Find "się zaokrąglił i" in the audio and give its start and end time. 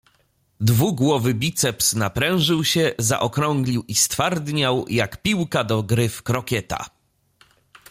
2.63-3.95